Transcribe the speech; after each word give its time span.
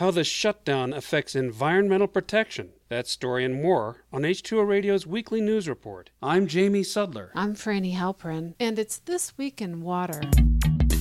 how 0.00 0.10
the 0.10 0.24
shutdown 0.24 0.94
affects 0.94 1.36
environmental 1.36 2.06
protection. 2.06 2.70
That 2.88 3.06
story 3.06 3.44
and 3.44 3.60
more 3.60 4.02
on 4.10 4.22
H2O 4.22 4.66
Radio's 4.66 5.06
weekly 5.06 5.42
news 5.42 5.68
report. 5.68 6.08
I'm 6.22 6.46
Jamie 6.46 6.80
Sudler. 6.80 7.28
I'm 7.34 7.54
Frani 7.54 7.94
Halperin, 7.94 8.54
and 8.58 8.78
it's 8.78 8.96
This 8.96 9.36
Week 9.36 9.60
in 9.60 9.82
Water. 9.82 10.22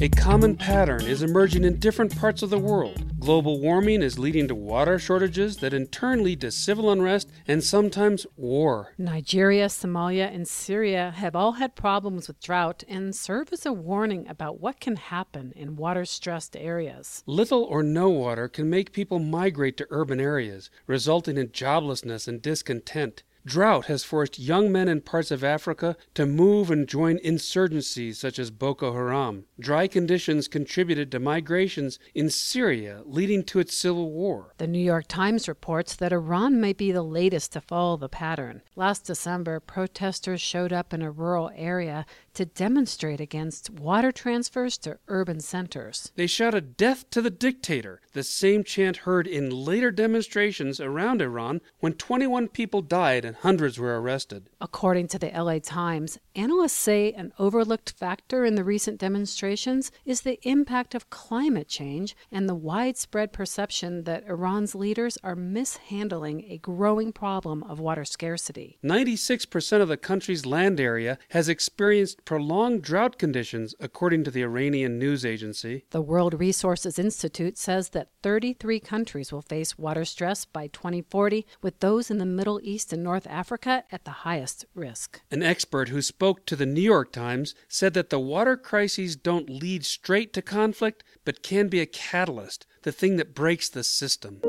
A 0.00 0.08
common 0.10 0.56
pattern 0.56 1.02
is 1.02 1.22
emerging 1.22 1.64
in 1.64 1.80
different 1.80 2.16
parts 2.16 2.44
of 2.44 2.50
the 2.50 2.58
world. 2.58 3.13
Global 3.24 3.58
warming 3.58 4.02
is 4.02 4.18
leading 4.18 4.48
to 4.48 4.54
water 4.54 4.98
shortages 4.98 5.56
that 5.56 5.72
in 5.72 5.86
turn 5.86 6.22
lead 6.22 6.42
to 6.42 6.50
civil 6.50 6.90
unrest 6.90 7.30
and 7.48 7.64
sometimes 7.64 8.26
war. 8.36 8.92
Nigeria, 8.98 9.68
Somalia, 9.68 10.30
and 10.30 10.46
Syria 10.46 11.10
have 11.16 11.34
all 11.34 11.52
had 11.52 11.74
problems 11.74 12.28
with 12.28 12.38
drought 12.38 12.84
and 12.86 13.16
serve 13.16 13.50
as 13.50 13.64
a 13.64 13.72
warning 13.72 14.28
about 14.28 14.60
what 14.60 14.78
can 14.78 14.96
happen 14.96 15.54
in 15.56 15.76
water 15.76 16.04
stressed 16.04 16.54
areas. 16.54 17.22
Little 17.24 17.62
or 17.62 17.82
no 17.82 18.10
water 18.10 18.46
can 18.46 18.68
make 18.68 18.92
people 18.92 19.18
migrate 19.18 19.78
to 19.78 19.86
urban 19.88 20.20
areas, 20.20 20.68
resulting 20.86 21.38
in 21.38 21.48
joblessness 21.48 22.28
and 22.28 22.42
discontent. 22.42 23.22
Drought 23.46 23.86
has 23.86 24.04
forced 24.04 24.38
young 24.38 24.72
men 24.72 24.88
in 24.88 25.02
parts 25.02 25.30
of 25.30 25.44
Africa 25.44 25.98
to 26.14 26.24
move 26.24 26.70
and 26.70 26.88
join 26.88 27.18
insurgencies 27.18 28.16
such 28.16 28.38
as 28.38 28.50
Boko 28.50 28.94
Haram. 28.94 29.44
Dry 29.60 29.86
conditions 29.86 30.48
contributed 30.48 31.12
to 31.12 31.20
migrations 31.20 31.98
in 32.14 32.30
Syria, 32.30 33.02
leading 33.04 33.42
to 33.44 33.58
its 33.58 33.76
civil 33.76 34.10
war. 34.10 34.54
The 34.56 34.66
New 34.66 34.82
York 34.82 35.04
Times 35.08 35.46
reports 35.46 35.94
that 35.96 36.12
Iran 36.12 36.58
may 36.58 36.72
be 36.72 36.90
the 36.90 37.02
latest 37.02 37.52
to 37.52 37.60
follow 37.60 37.98
the 37.98 38.08
pattern. 38.08 38.62
Last 38.76 39.04
December, 39.04 39.60
protesters 39.60 40.40
showed 40.40 40.72
up 40.72 40.94
in 40.94 41.02
a 41.02 41.10
rural 41.10 41.50
area 41.54 42.06
to 42.32 42.46
demonstrate 42.46 43.20
against 43.20 43.68
water 43.68 44.10
transfers 44.10 44.78
to 44.78 44.98
urban 45.08 45.40
centers. 45.40 46.12
They 46.16 46.26
shouted 46.26 46.78
death 46.78 47.10
to 47.10 47.20
the 47.20 47.30
dictator, 47.30 48.00
the 48.14 48.22
same 48.22 48.64
chant 48.64 48.98
heard 48.98 49.26
in 49.26 49.50
later 49.50 49.90
demonstrations 49.90 50.80
around 50.80 51.20
Iran 51.20 51.60
when 51.80 51.92
21 51.92 52.48
people 52.48 52.80
died 52.80 53.33
and 53.34 53.42
hundreds 53.42 53.78
were 53.78 54.00
arrested. 54.00 54.48
According 54.60 55.08
to 55.08 55.18
the 55.18 55.30
LA 55.34 55.58
Times, 55.58 56.18
analysts 56.36 56.72
say 56.72 57.12
an 57.12 57.32
overlooked 57.38 57.90
factor 57.90 58.44
in 58.44 58.54
the 58.54 58.64
recent 58.64 58.98
demonstrations 58.98 59.90
is 60.04 60.20
the 60.20 60.38
impact 60.48 60.94
of 60.94 61.10
climate 61.10 61.68
change 61.68 62.16
and 62.30 62.48
the 62.48 62.54
widespread 62.54 63.32
perception 63.32 64.04
that 64.04 64.24
Iran's 64.28 64.74
leaders 64.74 65.18
are 65.24 65.34
mishandling 65.34 66.44
a 66.48 66.58
growing 66.58 67.12
problem 67.12 67.62
of 67.64 67.80
water 67.80 68.04
scarcity. 68.04 68.78
96% 68.84 69.80
of 69.80 69.88
the 69.88 69.96
country's 69.96 70.46
land 70.46 70.78
area 70.78 71.18
has 71.30 71.48
experienced 71.48 72.24
prolonged 72.24 72.82
drought 72.82 73.18
conditions, 73.18 73.74
according 73.80 74.22
to 74.24 74.30
the 74.30 74.42
Iranian 74.42 74.98
news 74.98 75.24
agency. 75.24 75.84
The 75.90 76.02
World 76.02 76.34
Resources 76.38 76.98
Institute 76.98 77.58
says 77.58 77.90
that 77.90 78.10
33 78.22 78.80
countries 78.80 79.32
will 79.32 79.42
face 79.42 79.76
water 79.76 80.04
stress 80.04 80.44
by 80.44 80.68
2040, 80.68 81.46
with 81.62 81.80
those 81.80 82.10
in 82.10 82.18
the 82.18 82.26
Middle 82.26 82.60
East 82.62 82.92
and 82.92 83.02
North 83.02 83.23
Africa 83.26 83.84
at 83.90 84.04
the 84.04 84.10
highest 84.10 84.64
risk. 84.74 85.20
An 85.30 85.42
expert 85.42 85.88
who 85.88 86.02
spoke 86.02 86.46
to 86.46 86.56
the 86.56 86.66
New 86.66 86.80
York 86.80 87.12
Times 87.12 87.54
said 87.68 87.94
that 87.94 88.10
the 88.10 88.20
water 88.20 88.56
crises 88.56 89.16
don't 89.16 89.50
lead 89.50 89.84
straight 89.84 90.32
to 90.34 90.42
conflict, 90.42 91.04
but 91.24 91.42
can 91.42 91.68
be 91.68 91.80
a 91.80 91.86
catalyst, 91.86 92.66
the 92.82 92.92
thing 92.92 93.16
that 93.16 93.34
breaks 93.34 93.68
the 93.68 93.84
system. 93.84 94.40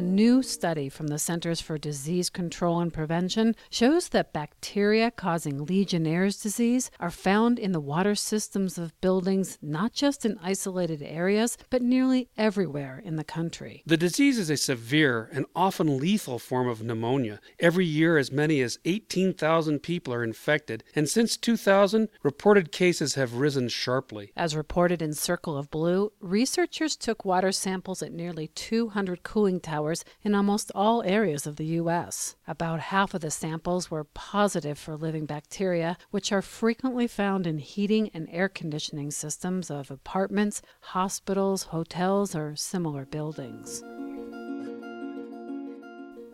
A 0.00 0.02
new 0.02 0.42
study 0.42 0.88
from 0.88 1.08
the 1.08 1.18
Centers 1.18 1.60
for 1.60 1.76
Disease 1.76 2.30
Control 2.30 2.80
and 2.80 2.90
Prevention 2.90 3.54
shows 3.68 4.08
that 4.08 4.32
bacteria 4.32 5.10
causing 5.10 5.66
Legionnaire's 5.66 6.40
disease 6.40 6.90
are 6.98 7.10
found 7.10 7.58
in 7.58 7.72
the 7.72 7.80
water 7.80 8.14
systems 8.14 8.78
of 8.78 8.98
buildings 9.02 9.58
not 9.60 9.92
just 9.92 10.24
in 10.24 10.38
isolated 10.42 11.02
areas, 11.02 11.58
but 11.68 11.82
nearly 11.82 12.30
everywhere 12.38 13.02
in 13.04 13.16
the 13.16 13.24
country. 13.24 13.82
The 13.84 13.98
disease 13.98 14.38
is 14.38 14.48
a 14.48 14.56
severe 14.56 15.28
and 15.34 15.44
often 15.54 15.98
lethal 15.98 16.38
form 16.38 16.66
of 16.66 16.82
pneumonia. 16.82 17.38
Every 17.58 17.84
year, 17.84 18.16
as 18.16 18.32
many 18.32 18.62
as 18.62 18.78
18,000 18.86 19.80
people 19.80 20.14
are 20.14 20.24
infected, 20.24 20.82
and 20.96 21.10
since 21.10 21.36
2000, 21.36 22.08
reported 22.22 22.72
cases 22.72 23.16
have 23.16 23.34
risen 23.34 23.68
sharply. 23.68 24.32
As 24.34 24.56
reported 24.56 25.02
in 25.02 25.12
Circle 25.12 25.58
of 25.58 25.70
Blue, 25.70 26.10
researchers 26.20 26.96
took 26.96 27.26
water 27.26 27.52
samples 27.52 28.02
at 28.02 28.12
nearly 28.12 28.46
200 28.46 29.22
cooling 29.22 29.60
towers 29.60 29.89
in 30.22 30.34
almost 30.34 30.72
all 30.74 31.02
areas 31.02 31.46
of 31.46 31.56
the 31.56 31.66
U.S. 31.80 32.36
About 32.46 32.80
half 32.80 33.14
of 33.14 33.20
the 33.20 33.30
samples 33.30 33.90
were 33.90 34.04
positive 34.04 34.78
for 34.78 34.96
living 34.96 35.26
bacteria, 35.26 35.96
which 36.10 36.32
are 36.32 36.42
frequently 36.42 37.06
found 37.06 37.46
in 37.46 37.58
heating 37.58 38.10
and 38.14 38.28
air 38.30 38.48
conditioning 38.48 39.10
systems 39.10 39.70
of 39.70 39.90
apartments, 39.90 40.62
hospitals, 40.80 41.64
hotels, 41.64 42.34
or 42.34 42.56
similar 42.56 43.04
buildings. 43.04 43.82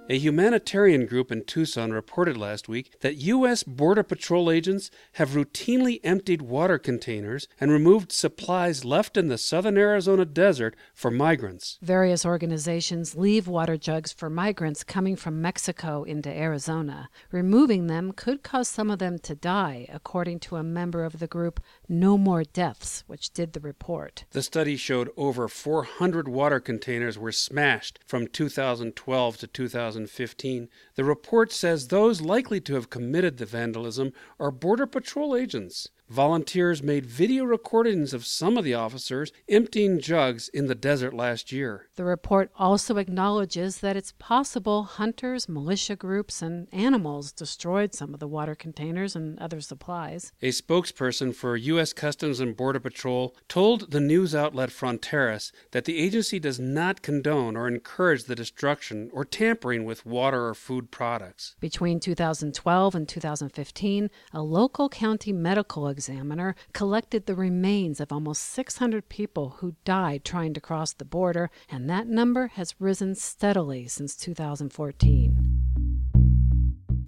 A 0.09 0.19
humanitarian 0.19 1.05
group 1.05 1.33
in 1.33 1.43
Tucson 1.43 1.93
reported 1.93 2.37
last 2.37 2.69
week 2.69 2.93
that 3.01 3.17
U.S. 3.17 3.65
Border 3.65 4.05
Patrol 4.05 4.53
agents 4.53 4.89
have 5.15 5.31
routinely 5.31 5.99
emptied 6.05 6.43
water 6.43 6.79
containers 6.79 7.49
and 7.61 7.73
removed 7.73 8.13
supplies 8.13 8.85
left 8.85 9.17
in 9.17 9.27
the 9.27 9.37
southern 9.37 9.77
Arizona 9.77 10.25
desert 10.25 10.77
for 10.95 11.11
migrants. 11.11 11.81
Various 11.83 12.25
organizations 12.25 13.17
leave 13.17 13.49
water 13.49 13.77
jugs 13.77 14.13
for 14.13 14.31
migrants 14.31 14.85
coming 14.85 15.17
from 15.17 15.43
Mexico 15.43 16.05
into 16.05 16.31
Arizona. 16.31 17.09
Removing 17.33 17.89
them 17.89 18.13
could 18.13 18.45
cause 18.45 18.69
some 18.69 18.93
of 18.93 19.01
them 19.01 19.19
to 19.19 19.35
die, 19.35 19.89
according 19.93 20.39
to 20.39 20.55
a 20.55 20.63
member 20.63 21.03
of 21.03 21.19
the 21.19 21.27
group 21.27 21.59
No 21.89 22.17
More 22.17 22.45
Deaths, 22.45 23.03
which 23.09 23.33
did 23.33 23.55
the 23.55 23.61
report. 23.61 24.25
The 24.31 24.43
study 24.43 24.77
showed 24.77 25.11
over 25.17 25.49
400 25.49 26.29
water 26.29 26.61
containers 26.61 27.19
were 27.19 27.33
smashed 27.33 27.99
from 28.07 28.29
2012 28.29 29.39
to 29.39 29.49
2015. 30.05 30.69
The 30.95 31.05
report 31.05 31.51
says 31.53 31.89
those 31.89 32.21
likely 32.21 32.61
to 32.61 32.75
have 32.75 32.91
committed 32.91 33.39
the 33.39 33.47
vandalism 33.47 34.13
are 34.39 34.51
Border 34.51 34.87
Patrol 34.87 35.35
agents. 35.35 35.89
Volunteers 36.09 36.85
made 36.85 37.05
video 37.05 37.45
recordings 37.45 38.15
of 38.15 38.25
some 38.25 38.57
of 38.57 38.63
the 38.63 38.75
officers 38.75 39.33
emptying 39.49 39.99
jugs 39.99 40.49
in 40.49 40.67
the 40.67 40.75
desert 40.75 41.13
last 41.13 41.51
year. 41.51 41.89
The 41.97 42.05
report 42.05 42.53
also 42.57 42.97
acknowledges 42.97 43.79
that 43.79 43.97
it's 43.97 44.13
possible 44.17 44.85
hunters, 44.85 45.49
militia 45.49 45.97
groups, 45.97 46.43
and 46.43 46.69
animals 46.71 47.33
destroyed 47.33 47.93
some 47.93 48.15
of 48.15 48.21
the 48.21 48.29
water 48.29 48.55
containers 48.55 49.17
and 49.17 49.37
other 49.41 49.61
supplies. 49.61 50.33
A 50.43 50.51
spokesperson 50.51 51.35
for 51.35 51.57
U.S. 51.57 51.93
Customs 51.93 52.39
and 52.39 52.57
Border 52.57 52.79
Patrol 52.79 53.35
told 53.49 53.91
the 53.91 54.01
news 54.01 54.33
outlet 54.33 54.71
Fronteras 54.71 55.51
that 55.73 55.87
the 55.87 55.99
agency 55.99 56.39
does 56.39 56.61
not 56.61 57.03
condone 57.03 57.57
or 57.57 57.67
encourage 57.67 58.25
the 58.25 58.37
destruction 58.37 59.11
or 59.13 59.25
tampering 59.25 59.85
with 59.85 60.07
water 60.07 60.47
or 60.47 60.55
food 60.55 60.93
products. 60.93 61.57
Between 61.59 61.99
2012 61.99 62.95
and 62.95 63.09
2015, 63.09 64.09
a 64.33 64.43
local 64.43 64.89
county 64.89 65.33
medical 65.33 65.89
examiner 65.97 66.55
collected 66.75 67.25
the 67.25 67.35
remains 67.35 68.01
of 68.01 68.13
almost 68.13 68.43
600 68.43 69.09
people 69.09 69.57
who 69.59 69.77
died 69.87 70.25
trying 70.25 70.53
to 70.53 70.61
cross 70.61 70.93
the 70.93 71.07
border, 71.07 71.51
and 71.71 71.89
that 71.89 72.07
number 72.07 72.49
has 72.49 72.75
risen 72.79 73.15
steadily 73.15 73.89
since 73.89 74.15
2014. 74.15 75.86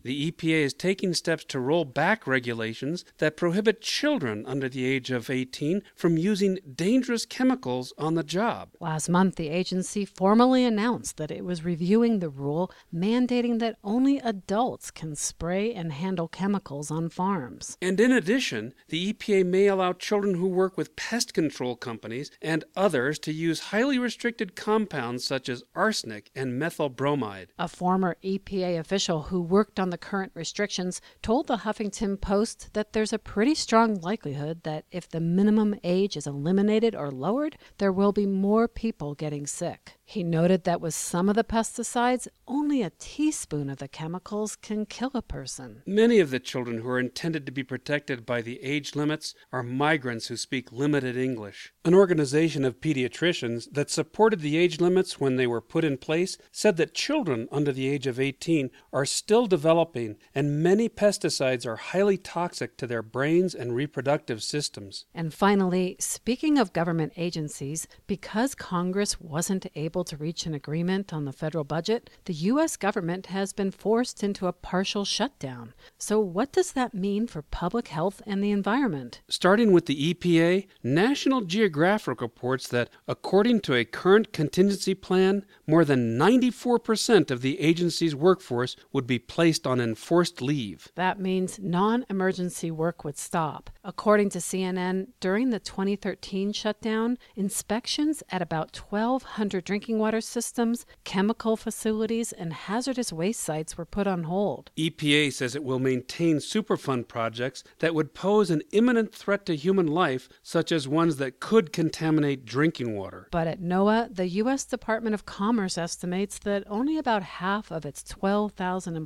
The 0.09 0.31
EPA 0.33 0.63
is 0.63 0.73
taking 0.73 1.13
steps 1.13 1.45
to 1.49 1.61
roll 1.61 1.85
back 1.85 2.27
regulations 2.27 3.05
that 3.19 3.37
prohibit 3.37 3.83
children 3.83 4.43
under 4.47 4.67
the 4.67 4.87
age 4.87 5.11
of 5.11 5.29
18 5.29 5.83
from 5.95 6.17
using 6.17 6.59
dangerous 6.75 7.27
chemicals 7.27 7.93
on 7.99 8.15
the 8.15 8.23
job. 8.23 8.71
Last 8.81 9.11
month, 9.11 9.35
the 9.35 9.51
agency 9.51 10.07
formally 10.07 10.65
announced 10.65 11.19
that 11.19 11.31
it 11.31 11.45
was 11.45 11.63
reviewing 11.63 12.21
the 12.21 12.31
rule 12.31 12.73
mandating 12.91 13.59
that 13.59 13.77
only 13.85 14.17
adults 14.21 14.91
can 14.91 15.15
spray 15.15 15.75
and 15.75 15.93
handle 15.93 16.27
chemicals 16.27 16.91
on 16.91 17.11
farms. 17.11 17.77
And 17.83 18.01
in 18.01 18.11
addition, 18.11 18.73
the 18.89 19.13
EPA 19.13 19.45
may 19.45 19.67
allow 19.67 19.93
children 19.93 20.37
who 20.37 20.49
work 20.49 20.79
with 20.79 20.97
pest 20.97 21.35
control 21.35 21.77
companies 21.77 22.31
and 22.41 22.65
others 22.75 23.19
to 23.19 23.33
use 23.35 23.61
highly 23.61 23.99
restricted 23.99 24.57
compounds 24.57 25.25
such 25.25 25.51
as 25.51 25.65
arsenic 25.75 26.31
and 26.35 26.59
methyl 26.59 26.89
bromide. 26.89 27.53
A 27.59 27.69
former 27.69 28.17
EPA 28.25 28.79
official 28.79 29.25
who 29.25 29.43
worked 29.43 29.79
on 29.79 29.91
the 29.91 29.98
current 29.99 30.33
restrictions 30.35 31.03
told 31.23 31.47
the 31.47 31.59
Huffington 31.59 32.21
Post 32.21 32.71
that 32.73 32.93
there's 32.93 33.13
a 33.13 33.19
pretty 33.19 33.55
strong 33.55 34.01
likelihood 34.01 34.63
that 34.63 34.87
if 34.91 35.09
the 35.09 35.21
minimum 35.21 35.75
age 35.85 36.17
is 36.17 36.27
eliminated 36.27 36.95
or 36.95 37.11
lowered, 37.11 37.59
there 37.79 37.93
will 37.93 38.13
be 38.13 38.27
more 38.27 38.69
people 38.69 39.15
getting 39.15 39.47
sick. 39.47 39.99
He 40.05 40.23
noted 40.23 40.65
that 40.65 40.81
with 40.81 40.95
some 40.95 41.29
of 41.29 41.37
the 41.37 41.45
pesticides, 41.45 42.29
only 42.47 42.83
a 42.83 42.93
teaspoon 42.99 43.69
of 43.69 43.77
the 43.77 43.89
chemicals 43.89 44.57
can 44.57 44.87
kill 44.87 45.11
a 45.13 45.21
person. 45.21 45.83
Many 45.85 46.19
of 46.19 46.31
the 46.31 46.41
children 46.41 46.79
who 46.79 46.89
are 46.89 46.99
intended 46.99 47.45
to 47.45 47.53
be 47.53 47.63
protected 47.63 48.25
by 48.25 48.41
the 48.41 48.63
age 48.63 48.97
limits 48.97 49.35
are 49.53 49.63
migrants 49.63 50.29
who 50.29 50.37
speak 50.37 50.73
limited 50.73 51.17
English. 51.17 51.75
An 51.85 51.95
organization 51.95 52.65
of 52.65 52.81
pediatricians 52.81 53.69
that 53.73 53.91
supported 53.91 54.41
the 54.41 54.57
age 54.57 54.81
limits 54.81 55.21
when 55.21 55.37
they 55.37 55.47
were 55.47 55.61
put 55.61 55.85
in 55.85 55.99
place 55.99 56.39
said 56.53 56.77
that 56.77 56.95
children 56.95 57.49
under 57.51 57.73
the 57.73 57.89
age 57.89 58.07
of 58.07 58.19
18 58.21 58.71
are 58.93 59.05
still 59.05 59.47
developing 59.47 59.88
and 59.97 60.63
many 60.63 60.89
pesticides 60.89 61.67
are 61.67 61.77
highly 61.77 62.17
toxic 62.17 62.77
to 62.77 62.87
their 62.87 63.03
brains 63.03 63.55
and 63.55 63.75
reproductive 63.75 64.43
systems. 64.43 65.07
And 65.15 65.33
finally, 65.33 65.97
speaking 65.99 66.59
of 66.59 66.73
government 66.73 67.13
agencies, 67.17 67.87
because 68.07 68.55
Congress 68.55 69.21
wasn't 69.21 69.67
able 69.75 70.05
to 70.05 70.17
reach 70.17 70.47
an 70.47 70.55
agreement 70.55 71.13
on 71.13 71.25
the 71.25 71.33
federal 71.33 71.65
budget, 71.65 72.11
the 72.25 72.35
U.S. 72.35 72.77
government 72.77 73.27
has 73.27 73.53
been 73.53 73.71
forced 73.71 74.23
into 74.23 74.47
a 74.47 74.53
partial 74.53 75.05
shutdown. 75.05 75.75
So, 75.99 76.21
what 76.21 76.53
does 76.53 76.73
that 76.73 76.95
mean 76.95 77.27
for 77.27 77.43
public 77.43 77.89
health 77.89 78.23
and 78.27 78.43
the 78.43 78.51
environment? 78.51 79.21
Starting 79.29 79.73
with 79.73 79.87
the 79.87 80.15
EPA, 80.15 80.67
National 80.83 81.43
Geographic 81.43 82.21
reports 82.21 82.69
that, 82.69 82.91
according 83.07 83.61
to 83.61 83.75
a 83.75 83.85
current 83.85 84.33
contingency 84.33 84.95
plan, 84.95 85.45
more 85.67 85.85
than 85.85 86.19
94% 86.19 87.31
of 87.31 87.43
the 87.43 87.61
agency's 87.61 88.15
workforce 88.15 88.77
would 88.93 89.07
be 89.07 89.19
placed 89.19 89.67
on 89.67 89.78
enforced 89.81 90.41
leave. 90.43 90.89
That 90.95 91.21
means 91.21 91.59
non 91.59 92.05
emergency 92.09 92.71
work 92.71 93.05
would 93.05 93.19
stop. 93.19 93.71
According 93.85 94.31
to 94.31 94.39
CNN, 94.39 95.09
during 95.21 95.51
the 95.51 95.59
2013 95.59 96.53
shutdown, 96.53 97.19
inspections 97.37 98.23
at 98.31 98.43
about 98.43 98.77
1,200 98.77 99.65
drinking 99.65 99.99
water 99.99 100.21
systems, 100.21 100.87
chemical 101.05 101.57
facilities, 101.57 102.33
and 102.33 102.53
hazardous 102.53 103.13
waste 103.13 103.41
sites 103.41 103.77
were 103.77 103.85
put 103.85 104.07
on 104.07 104.25
hold. 104.25 104.71
EPA 104.77 105.33
says 105.33 105.55
it 105.55 105.65
will 105.65 105.79
maintain 105.79 106.37
Superfund 106.37 107.09
projects 107.09 107.65
that 107.79 107.95
would 107.95 108.15
pose 108.15 108.51
an 108.51 108.63
imminent 108.73 109.15
threat 109.15 109.47
to 109.47 109.57
human 109.57 109.87
life, 109.87 110.29
such 110.43 110.73
as 110.73 110.89
ones 110.89 111.17
that 111.17 111.41
could 111.41 111.73
contaminate 111.73 112.45
drinking 112.45 112.97
water. 112.97 113.29
But 113.31 113.47
at 113.47 113.61
NOAA, 113.61 114.15
the 114.15 114.29
U.S. 114.29 114.65
Department 114.65 115.15
of 115.15 115.27
Commerce 115.27 115.79
estimates 115.79 116.39
that 116.41 116.65
only 116.67 116.99
about 116.99 117.23
half 117.23 117.71
of 117.71 117.85
its 117.85 118.03
12,000 118.03 118.97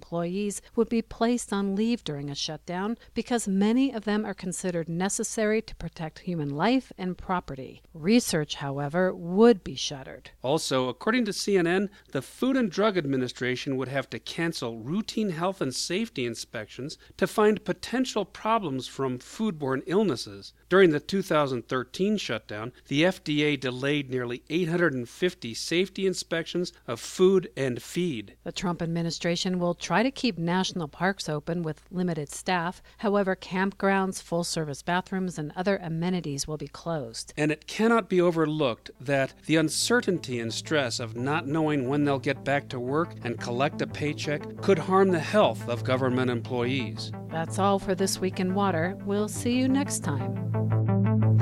employees 0.59 0.77
would 0.77 0.89
be 0.89 1.03
placed 1.03 1.53
on 1.53 1.77
leave 1.77 2.05
during 2.05 2.31
a 2.31 2.35
shutdown 2.35 2.97
because 3.15 3.47
many 3.47 3.93
of 3.93 4.05
them 4.05 4.25
are 4.25 4.35
considered 4.35 4.89
necessary 4.89 5.63
to 5.63 5.77
protect 5.77 6.21
human 6.21 6.51
life 6.51 6.93
and 6.99 7.17
property. 7.17 7.83
Research, 7.95 8.57
however, 8.57 9.15
would 9.15 9.63
be 9.63 9.75
shuttered. 9.75 10.31
Also, 10.43 10.89
according 10.89 11.25
to 11.25 11.33
CNN, 11.33 11.89
the 12.13 12.23
Food 12.23 12.57
and 12.57 12.71
Drug 12.71 12.97
Administration 12.97 13.77
would 13.77 13.89
have 13.89 14.09
to 14.11 14.19
cancel 14.19 14.79
routine 14.79 15.31
health 15.31 15.61
and 15.61 15.75
safety 15.75 16.27
inspections 16.27 16.99
to 17.17 17.27
find 17.27 17.65
potential 17.65 18.25
problems 18.25 18.87
from 18.89 19.19
foodborne 19.19 19.83
illnesses. 19.87 20.53
During 20.69 20.91
the 20.91 21.01
2013 21.01 22.17
shutdown, 22.17 22.73
the 22.89 23.03
FDA 23.03 23.61
delayed 23.61 24.11
nearly 24.11 24.43
850 24.49 25.55
safety 25.55 26.07
inspections 26.07 26.73
of 26.87 26.99
food 26.99 27.51
and 27.57 27.81
feed. 27.83 28.37
The 28.45 28.53
Trump 28.53 28.83
administration 28.83 29.59
will 29.59 29.75
try 29.75 30.03
to 30.03 30.11
keep 30.11 30.39
national 30.43 30.89
parks 30.89 31.29
open 31.29 31.63
with 31.63 31.83
limited 31.91 32.31
staff. 32.31 32.83
However, 32.99 33.35
campgrounds, 33.35 34.23
full 34.23 34.45
service 34.45 34.83
bathrooms, 34.83 35.39
and 35.39 35.53
other 35.57 35.79
amenities 35.83 36.47
will 36.47 36.57
be 36.57 36.69
closed. 36.69 37.33
And 37.37 37.51
it 37.51 37.67
cannot 37.67 38.09
be 38.09 38.21
overlooked 38.21 38.91
that 39.01 39.35
the 39.47 39.57
uncertainty 39.57 40.41
and 40.41 40.53
stress 40.53 41.01
of 41.01 41.17
not 41.17 41.47
knowing 41.47 41.89
when 41.89 42.05
they'll 42.05 42.19
get 42.19 42.45
back 42.45 42.69
to 42.71 42.81
work 42.81 43.15
and 43.25 43.41
collect 43.41 43.83
a 43.83 43.87
paycheck 43.87 44.57
could 44.61 44.79
harm 44.79 45.11
the 45.11 45.21
health 45.21 45.69
of 45.69 45.85
government 45.85 46.31
employees. 46.31 47.13
That's 47.31 47.59
all 47.59 47.79
for 47.79 47.95
This 47.95 48.19
Week 48.19 48.41
in 48.41 48.55
Water. 48.55 48.97
We'll 49.05 49.29
see 49.29 49.57
you 49.57 49.69
next 49.69 50.01
time. 50.01 50.62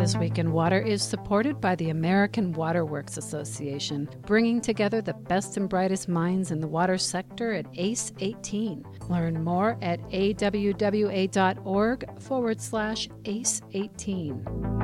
This 0.01 0.17
Week 0.17 0.39
in 0.39 0.53
Water 0.53 0.81
is 0.81 1.03
supported 1.03 1.61
by 1.61 1.75
the 1.75 1.91
American 1.91 2.55
Waterworks 2.55 3.19
Association, 3.19 4.09
bringing 4.25 4.63
together 4.63 5.03
the 5.03 5.13
best 5.13 5.59
and 5.59 5.69
brightest 5.69 6.09
minds 6.09 6.53
in 6.53 6.59
the 6.59 6.67
water 6.67 6.97
sector 6.97 7.53
at 7.53 7.67
ACE 7.75 8.11
18. 8.19 8.83
Learn 9.11 9.45
more 9.45 9.77
at 9.83 10.01
awwa.org 10.09 11.09
forward 12.19 12.63
slash 12.63 13.11
ACE 13.27 13.61
18. 13.75 14.80